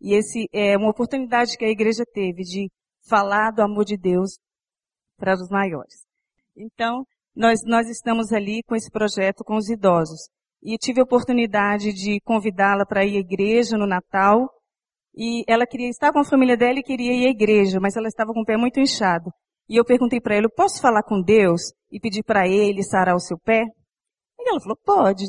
[0.00, 2.68] E esse é uma oportunidade que a igreja teve de
[3.08, 4.38] falar do amor de Deus
[5.16, 6.04] para os maiores.
[6.56, 10.28] Então, nós, nós estamos ali com esse projeto com os idosos.
[10.62, 14.48] E tive a oportunidade de convidá-la para ir à igreja no Natal.
[15.16, 18.08] E ela queria estar com a família dela e queria ir à igreja, mas ela
[18.08, 19.30] estava com o pé muito inchado.
[19.68, 23.20] E eu perguntei para ela, posso falar com Deus e pedir para ele sarar o
[23.20, 23.64] seu pé?
[24.38, 25.24] E ela falou, pode.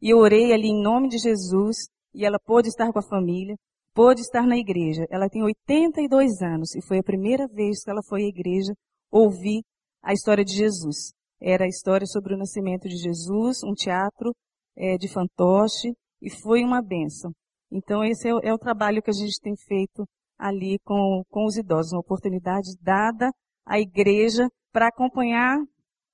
[0.00, 1.76] E eu orei ali em nome de Jesus
[2.14, 3.56] e ela pôde estar com a família,
[3.94, 5.06] pôde estar na igreja.
[5.10, 8.72] Ela tem 82 anos e foi a primeira vez que ela foi à igreja
[9.10, 9.62] ouvir
[10.02, 11.12] a história de Jesus.
[11.40, 14.34] Era a história sobre o nascimento de Jesus, um teatro
[14.76, 17.32] é, de fantoche, e foi uma benção.
[17.70, 20.04] Então esse é o, é o, trabalho que a gente tem feito
[20.38, 23.30] ali com, com os idosos, uma oportunidade dada
[23.66, 25.58] à igreja para acompanhar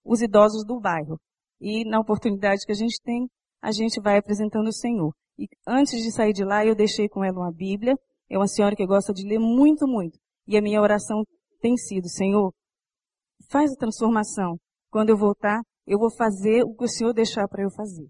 [0.04, 1.18] os idosos do bairro.
[1.60, 3.28] E na oportunidade que a gente tem,
[3.62, 5.12] a gente vai apresentando o Senhor.
[5.38, 7.94] E antes de sair de lá, eu deixei com ela uma Bíblia.
[8.28, 10.18] É uma senhora que gosta de ler muito, muito.
[10.46, 11.24] E a minha oração
[11.60, 12.52] tem sido, Senhor,
[13.50, 14.58] faz a transformação
[14.94, 18.06] quando eu voltar, eu vou fazer o que o Senhor deixar para eu fazer.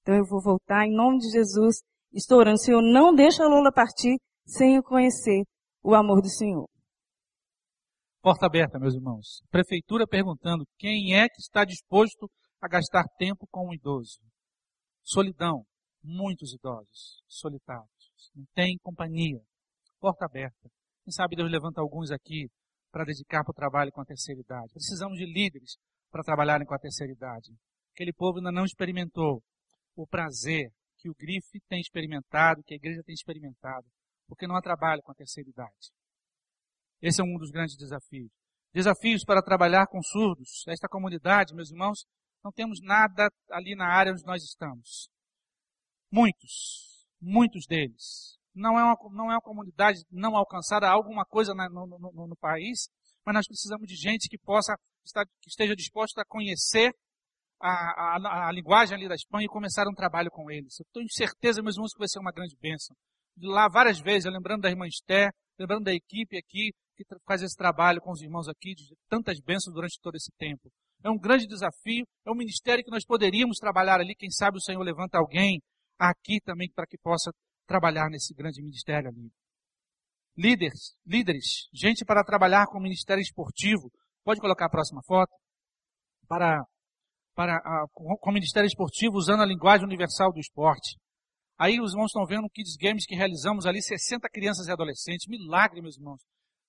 [0.00, 1.76] Então eu vou voltar em nome de Jesus,
[2.12, 2.58] estou orando.
[2.58, 5.44] Senhor, não deixa a Lola partir sem eu conhecer
[5.84, 6.68] o amor do Senhor.
[8.20, 9.40] Porta aberta, meus irmãos.
[9.52, 12.28] Prefeitura perguntando quem é que está disposto
[12.60, 14.18] a gastar tempo com um idoso.
[15.04, 15.64] Solidão.
[16.02, 18.32] Muitos idosos solitários.
[18.34, 19.40] Não tem companhia.
[20.00, 20.68] Porta aberta.
[21.04, 22.48] Quem sabe Deus levanta alguns aqui
[22.90, 24.72] para dedicar para o trabalho com a terceira idade.
[24.72, 25.76] Precisamos de líderes
[26.16, 27.52] para trabalharem com a terceira idade.
[27.92, 29.42] Aquele povo ainda não experimentou
[29.94, 33.86] o prazer que o Grife tem experimentado, que a igreja tem experimentado,
[34.26, 35.92] porque não há trabalho com a terceira idade.
[37.02, 38.30] Esse é um dos grandes desafios.
[38.72, 40.64] Desafios para trabalhar com surdos.
[40.68, 42.06] Esta comunidade, meus irmãos,
[42.42, 45.10] não temos nada ali na área onde nós estamos.
[46.10, 48.38] Muitos, muitos deles.
[48.54, 52.88] Não é uma, não é uma comunidade não alcançada, alguma coisa no, no, no país,
[53.24, 54.74] mas nós precisamos de gente que possa
[55.40, 56.92] que esteja disposta a conhecer
[57.60, 60.78] a, a, a, linguagem ali da Espanha e começaram um trabalho com eles.
[60.78, 62.94] Eu tenho certeza, meus irmãos, que vai ser uma grande bênção.
[63.36, 67.56] De lá várias vezes, lembrando da irmã Esther, lembrando da equipe aqui, que faz esse
[67.56, 70.70] trabalho com os irmãos aqui, de tantas bênçãos durante todo esse tempo.
[71.04, 74.60] É um grande desafio, é um ministério que nós poderíamos trabalhar ali, quem sabe o
[74.60, 75.60] Senhor levanta alguém
[75.98, 77.30] aqui também para que possa
[77.66, 79.30] trabalhar nesse grande ministério ali.
[80.36, 83.90] Líderes, líderes, gente para trabalhar com o ministério esportivo.
[84.26, 85.30] Pode colocar a próxima foto?
[86.26, 86.60] Para,
[87.32, 90.98] para a, com o ministério esportivo usando a linguagem universal do esporte.
[91.56, 95.28] Aí os irmãos estão vendo Kids Games que realizamos ali, 60 crianças e adolescentes.
[95.28, 96.20] Milagre, meus irmãos.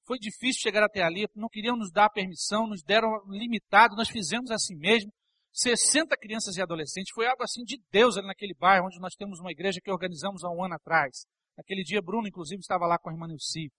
[0.06, 4.52] Foi difícil chegar até ali, não queriam nos dar permissão, nos deram limitado, nós fizemos
[4.52, 5.12] assim mesmo.
[5.52, 9.39] 60 crianças e adolescentes, foi algo assim de Deus ali naquele bairro, onde nós temos
[9.39, 11.26] uma igreja que organizamos há um ano atrás.
[11.58, 13.72] Naquele dia, Bruno, inclusive, estava lá com a irmã Nilce.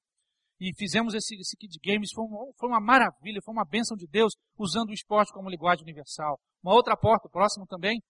[0.61, 4.07] E fizemos esse, esse Kid Games, foi uma, foi uma maravilha, foi uma bênção de
[4.09, 6.39] Deus, usando o esporte como linguagem universal.
[6.63, 8.01] Uma outra porta, próximo também,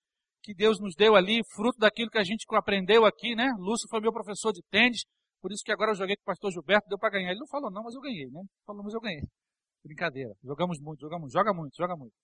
[0.42, 3.52] que Deus nos deu ali, fruto daquilo que a gente aprendeu aqui, né?
[3.58, 5.02] Lúcio foi meu professor de tênis,
[5.40, 7.30] por isso que agora eu joguei com o pastor Gilberto, deu para ganhar.
[7.30, 8.42] Ele não falou não, mas eu ganhei, né?
[8.66, 9.22] Falou, mas eu ganhei.
[9.84, 10.32] Brincadeira.
[10.42, 12.14] Jogamos muito, jogamos, joga muito, joga muito.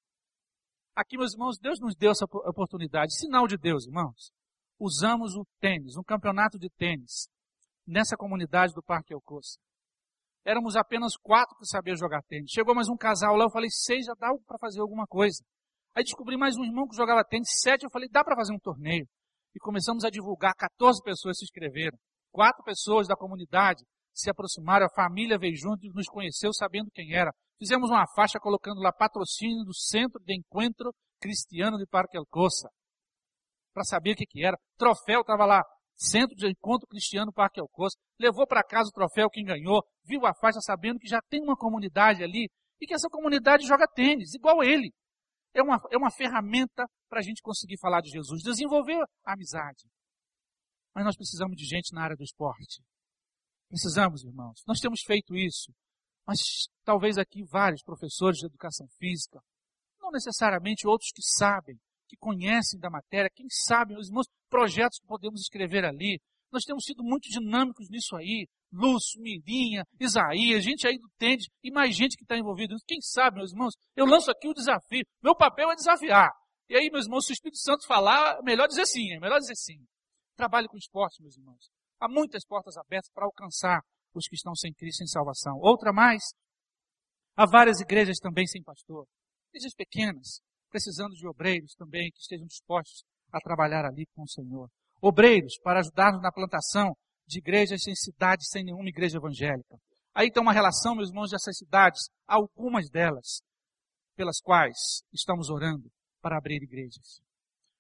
[0.97, 3.17] Aqui, meus irmãos, Deus nos deu essa oportunidade.
[3.17, 4.31] Sinal de Deus, irmãos.
[4.79, 7.29] Usamos o tênis, um campeonato de tênis,
[7.87, 9.59] nessa comunidade do Parque Alcoça.
[10.45, 12.51] Éramos apenas quatro que sabiam jogar tênis.
[12.51, 15.43] Chegou mais um casal lá, eu falei, seis, já dá para fazer alguma coisa.
[15.95, 18.59] Aí descobri mais um irmão que jogava tênis, sete, eu falei, dá para fazer um
[18.59, 19.07] torneio.
[19.55, 21.97] E começamos a divulgar, 14 pessoas se inscreveram.
[22.31, 27.15] Quatro pessoas da comunidade se aproximaram, a família veio junto e nos conheceu sabendo quem
[27.15, 27.33] era.
[27.59, 32.69] Fizemos uma faixa colocando lá patrocínio do Centro de Encontro Cristiano de Parque Alcoça.
[33.73, 34.57] Para saber o que, que era.
[34.77, 35.63] Troféu estava lá.
[35.97, 37.97] Centro de Encontro Cristiano Parque Alcoça.
[38.19, 39.83] Levou para casa o troféu quem ganhou.
[40.05, 42.49] Viu a faixa sabendo que já tem uma comunidade ali
[42.81, 44.93] e que essa comunidade joga tênis, igual ele.
[45.55, 49.85] É uma, é uma ferramenta para a gente conseguir falar de Jesus, desenvolver a amizade.
[50.95, 52.83] Mas nós precisamos de gente na área do esporte.
[53.69, 54.63] Precisamos, irmãos.
[54.67, 55.73] Nós temos feito isso.
[56.27, 59.41] Mas talvez aqui vários professores de educação física,
[60.01, 65.07] não necessariamente outros que sabem, que conhecem da matéria, quem sabe, os irmãos, projetos que
[65.07, 66.21] podemos escrever ali.
[66.53, 68.47] Nós temos sido muito dinâmicos nisso aí.
[68.73, 72.75] Lúcio, Mirinha, Isaías, gente aí do Tende e mais gente que está envolvida.
[72.87, 75.05] Quem sabe, meus irmãos, eu lanço aqui o desafio.
[75.23, 76.31] Meu papel é desafiar.
[76.69, 79.55] E aí, meus irmãos, se o Espírito Santo falar, melhor dizer sim, é melhor dizer
[79.55, 79.79] sim.
[80.37, 81.71] Trabalhe com esporte, meus irmãos.
[82.01, 83.81] Há muitas portas abertas para alcançar
[84.15, 85.59] os que estão sem Cristo, sem salvação.
[85.61, 86.23] Outra mais,
[87.37, 89.07] há várias igrejas também sem pastor.
[89.51, 90.41] Igrejas pequenas,
[90.75, 94.69] precisando de obreiros também que estejam dispostos a trabalhar ali com o Senhor.
[95.01, 96.97] Obreiros para ajudar-nos na plantação
[97.29, 99.77] de igrejas sem cidades, sem nenhuma igreja evangélica.
[100.13, 103.41] Aí tem uma relação, meus irmãos, dessas cidades, algumas delas,
[104.17, 105.89] pelas quais estamos orando
[106.21, 107.21] para abrir igrejas.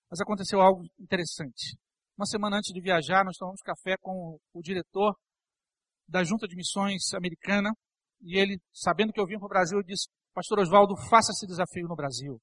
[0.09, 1.76] Mas aconteceu algo interessante.
[2.16, 5.16] Uma semana antes de viajar, nós tomamos café com o diretor
[6.07, 7.72] da Junta de Missões Americana,
[8.20, 11.88] e ele, sabendo que eu vim para o Brasil, disse, Pastor Oswaldo, faça esse desafio
[11.88, 12.40] no Brasil.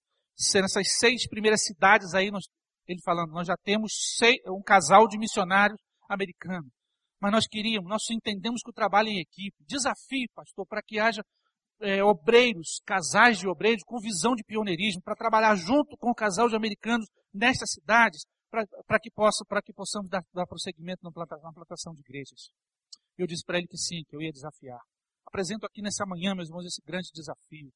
[0.55, 2.45] Nessas seis primeiras cidades aí, nós,
[2.87, 6.71] ele falando, nós já temos seis, um casal de missionários americanos.
[7.19, 9.55] Mas nós queríamos, nós entendemos que o trabalho é em equipe.
[9.67, 11.21] Desafio, pastor, para que haja
[11.81, 16.49] é, obreiros, casais de obreiros com visão de pioneirismo, para trabalhar junto com o casal
[16.49, 21.93] de americanos nestas cidades, para que, possa, que possamos dar, dar prosseguimento na na plantação
[21.93, 22.49] de igrejas.
[23.17, 24.81] Eu disse para ele que sim, que eu ia desafiar.
[25.25, 27.71] Apresento aqui nessa manhã, meus irmãos, esse grande desafio.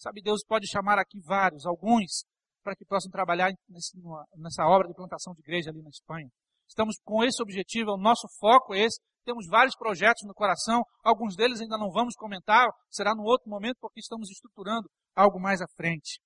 [0.00, 2.24] Sabe, Deus pode chamar aqui vários, alguns,
[2.64, 3.98] para que possam trabalhar nesse,
[4.34, 6.26] nessa obra de plantação de igreja ali na Espanha.
[6.66, 8.98] Estamos com esse objetivo, o nosso foco é esse.
[9.26, 13.76] Temos vários projetos no coração, alguns deles ainda não vamos comentar, será no outro momento,
[13.78, 16.18] porque estamos estruturando algo mais à frente.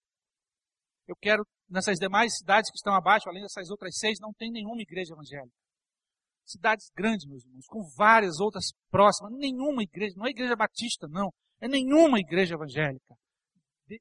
[1.08, 4.82] Eu quero, nessas demais cidades que estão abaixo, além dessas outras seis, não tem nenhuma
[4.82, 5.56] igreja evangélica.
[6.46, 11.30] Cidades grandes, meus irmãos, com várias outras próximas, nenhuma igreja, não é igreja batista, não,
[11.60, 13.16] é nenhuma igreja evangélica.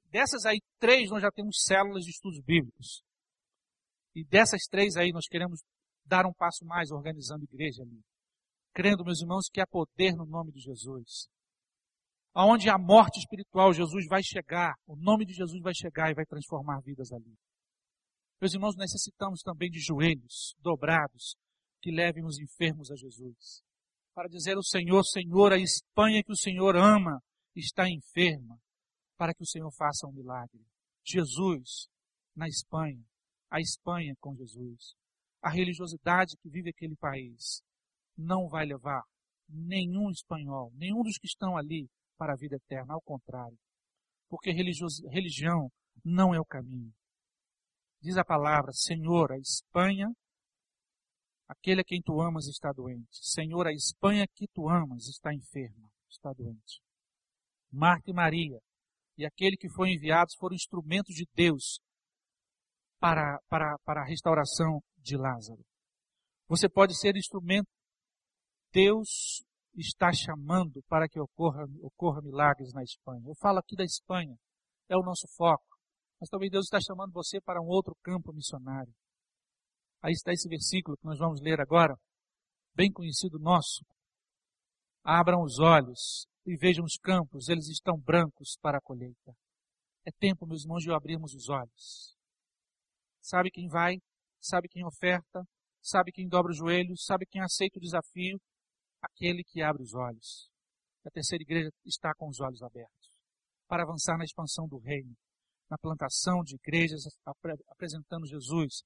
[0.09, 3.03] Dessas aí, três nós já temos células de estudos bíblicos.
[4.15, 5.61] E dessas três aí nós queremos
[6.05, 8.01] dar um passo mais organizando igreja ali.
[8.73, 11.27] Crendo, meus irmãos, que há poder no nome de Jesus
[12.33, 16.25] aonde a morte espiritual, Jesus vai chegar, o nome de Jesus vai chegar e vai
[16.25, 17.37] transformar vidas ali.
[18.41, 21.35] Meus irmãos, necessitamos também de joelhos dobrados
[21.81, 23.61] que levem os enfermos a Jesus.
[24.15, 27.19] Para dizer ao Senhor, Senhor, a Espanha que o Senhor ama
[27.55, 28.59] está enferma,
[29.17, 30.65] para que o Senhor faça um milagre.
[31.05, 31.87] Jesus
[32.35, 33.03] na Espanha,
[33.49, 34.95] a Espanha com Jesus.
[35.41, 37.61] A religiosidade que vive aquele país
[38.17, 39.03] não vai levar
[39.47, 43.57] nenhum espanhol, nenhum dos que estão ali para a vida eterna, ao contrário.
[44.29, 45.69] Porque religião
[46.03, 46.93] não é o caminho.
[48.01, 50.11] Diz a palavra, Senhor, a Espanha,
[51.47, 53.07] aquele a quem tu amas está doente.
[53.11, 56.81] Senhor, a Espanha que tu amas está enferma, está doente.
[57.71, 58.59] Marta e Maria
[59.17, 61.79] e aquele que foi enviado foram instrumentos de Deus
[62.99, 65.63] para, para, para a restauração de Lázaro.
[66.47, 67.69] Você pode ser instrumento.
[68.71, 69.43] Deus
[69.75, 73.23] está chamando para que ocorra, ocorra milagres na Espanha.
[73.27, 74.35] Eu falo aqui da Espanha,
[74.89, 75.65] é o nosso foco.
[76.19, 78.93] Mas talvez Deus está chamando você para um outro campo missionário.
[80.01, 81.95] Aí está esse versículo que nós vamos ler agora,
[82.75, 83.85] bem conhecido nosso.
[85.03, 89.33] Abram os olhos e vejam os campos, eles estão brancos para a colheita.
[90.05, 92.17] É tempo, meus irmãos, de abrirmos os olhos.
[93.21, 93.95] Sabe quem vai,
[94.39, 95.43] sabe quem oferta,
[95.81, 98.37] sabe quem dobra os joelhos, sabe quem aceita o desafio?
[99.01, 100.49] Aquele que abre os olhos.
[101.05, 103.03] A terceira igreja está com os olhos abertos
[103.67, 105.15] para avançar na expansão do reino,
[105.69, 107.05] na plantação de igrejas
[107.67, 108.83] apresentando Jesus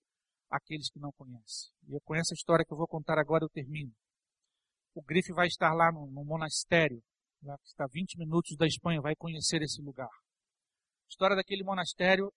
[0.49, 1.73] àqueles que não conhecem.
[1.89, 3.91] E com essa história que eu vou contar agora eu termino.
[4.95, 7.03] O Grife vai estar lá no, no monastério,
[7.39, 10.07] que está a 20 minutos da Espanha, vai conhecer esse lugar.
[10.07, 12.31] A história daquele monastério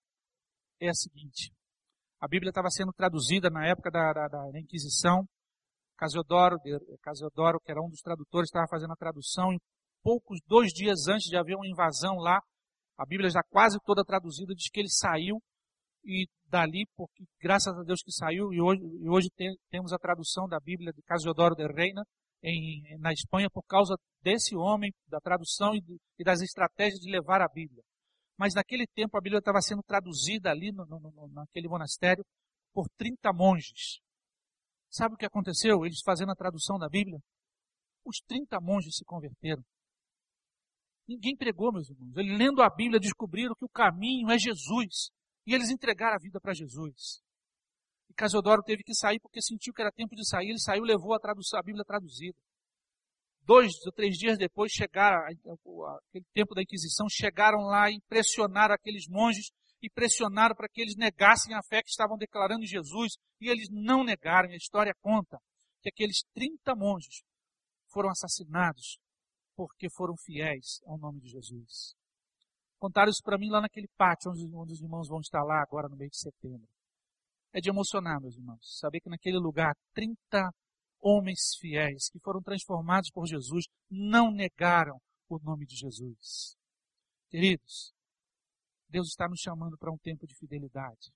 [0.81, 1.53] é a seguinte.
[2.21, 5.25] A Bíblia estava sendo traduzida na época da, da, da Inquisição.
[5.97, 6.57] Casiodoro,
[7.03, 9.53] Casiodoro, que era um dos tradutores, estava fazendo a tradução.
[9.53, 9.59] Em
[10.03, 12.41] poucos, dois dias antes de haver uma invasão lá,
[12.99, 15.41] a Bíblia já quase toda traduzida diz que ele saiu
[16.05, 19.99] e dali, porque graças a Deus que saiu, e hoje, e hoje tem, temos a
[19.99, 22.03] tradução da Bíblia de Casiodoro de Reina
[22.43, 25.83] em, na Espanha por causa desse homem, da tradução e,
[26.19, 27.83] e das estratégias de levar a Bíblia.
[28.39, 32.25] Mas naquele tempo a Bíblia estava sendo traduzida ali no, no, no, naquele monastério
[32.73, 34.01] por 30 monges.
[34.89, 35.85] Sabe o que aconteceu?
[35.85, 37.19] Eles fazendo a tradução da Bíblia?
[38.05, 39.63] Os 30 monges se converteram.
[41.07, 42.17] Ninguém pregou, meus irmãos.
[42.17, 45.11] Eles lendo a Bíblia descobriram que o caminho é Jesus.
[45.47, 47.21] E eles entregaram a vida para Jesus.
[48.11, 50.51] E Casiodoro teve que sair porque sentiu que era tempo de sair.
[50.51, 52.37] Ele saiu levou a, a Bíblia traduzida
[53.51, 59.09] dois ou três dias depois chegaram, aquele tempo da Inquisição, chegaram lá e pressionaram aqueles
[59.09, 59.51] monges
[59.83, 63.17] e pressionaram para que eles negassem a fé que estavam declarando em Jesus.
[63.41, 64.51] E eles não negaram.
[64.51, 65.37] A história conta
[65.83, 67.25] que aqueles 30 monges
[67.89, 69.01] foram assassinados
[69.57, 71.97] porque foram fiéis ao nome de Jesus.
[72.79, 75.89] Contaram isso para mim lá naquele pátio onde, onde os irmãos vão estar lá agora
[75.89, 76.69] no mês de setembro.
[77.53, 80.51] É de emocionar, meus irmãos, saber que naquele lugar 30
[81.01, 86.57] homens fiéis que foram transformados por Jesus não negaram o nome de Jesus.
[87.29, 87.93] Queridos,
[88.89, 91.13] Deus está nos chamando para um tempo de fidelidade.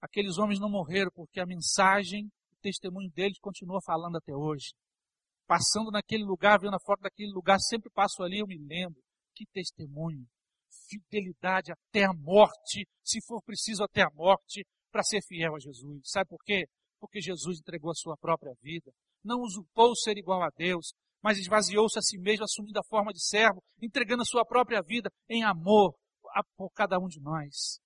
[0.00, 4.72] Aqueles homens não morreram porque a mensagem, o testemunho deles continua falando até hoje.
[5.46, 9.00] Passando naquele lugar, vendo a foto daquele lugar, sempre passo ali, eu me lembro.
[9.34, 10.26] Que testemunho.
[10.88, 14.64] Fidelidade até a morte, se for preciso até a morte,
[14.96, 16.00] para ser fiel a Jesus.
[16.04, 16.64] Sabe por quê?
[16.98, 18.90] porque Jesus entregou a sua própria vida.
[19.24, 23.24] Não usurpou ser igual a Deus, mas esvaziou-se a si mesmo, assumindo a forma de
[23.24, 25.94] servo, entregando a sua própria vida em amor
[26.56, 27.78] por cada um de nós.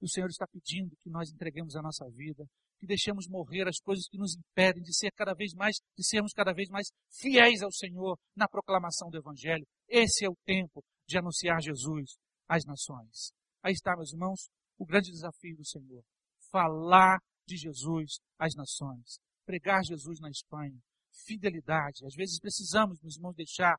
[0.00, 2.44] E o Senhor está pedindo que nós entreguemos a nossa vida,
[2.78, 6.32] que deixemos morrer as coisas que nos impedem de ser cada vez mais, de sermos
[6.32, 6.88] cada vez mais
[7.20, 9.64] fiéis ao Senhor na proclamação do Evangelho.
[9.88, 12.16] Esse é o tempo de anunciar Jesus
[12.48, 13.32] às nações.
[13.62, 16.02] Aí está, meus irmãos, o grande desafio do Senhor.
[16.52, 19.18] Falar de Jesus às nações.
[19.46, 20.78] Pregar Jesus na Espanha.
[21.24, 22.04] Fidelidade.
[22.04, 23.74] Às vezes precisamos, meus irmãos, deixar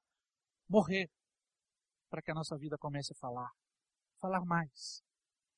[0.67, 1.07] morrer
[2.09, 3.51] para que a nossa vida comece a falar.
[4.19, 5.03] Falar mais.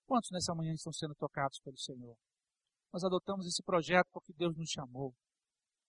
[0.05, 2.17] Quantos nessa manhã estão sendo tocados pelo Senhor?
[2.91, 5.13] Nós adotamos esse projeto porque Deus nos chamou.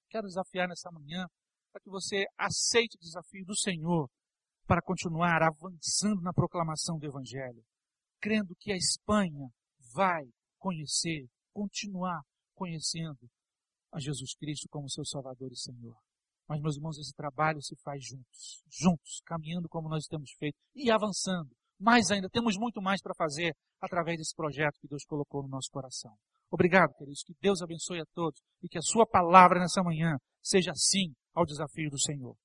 [0.09, 1.27] Quero desafiar nessa manhã
[1.73, 4.09] para que você aceite o desafio do Senhor
[4.67, 7.65] para continuar avançando na proclamação do Evangelho,
[8.21, 9.49] crendo que a Espanha
[9.95, 10.25] vai
[10.59, 12.21] conhecer continuar
[12.55, 13.29] conhecendo
[13.91, 15.97] a Jesus Cristo como seu Salvador e Senhor.
[16.47, 20.91] Mas, meus irmãos, esse trabalho se faz juntos, juntos, caminhando como nós temos feito e
[20.91, 21.51] avançando.
[21.79, 25.71] Mais ainda, temos muito mais para fazer através desse projeto que Deus colocou no nosso
[25.71, 26.15] coração.
[26.51, 27.23] Obrigado, queridos.
[27.25, 31.45] Que Deus abençoe a todos e que a sua palavra nessa manhã seja sim ao
[31.45, 32.37] desafio do Senhor.